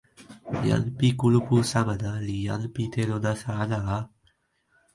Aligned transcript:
jan 0.69 0.83
pi 0.97 1.07
kulupu 1.19 1.55
Samana 1.71 2.11
li 2.25 2.37
jan 2.47 2.61
pi 2.73 2.83
telo 2.93 3.17
nasa 3.23 3.51
ala 3.63 3.79
a. 3.97 3.97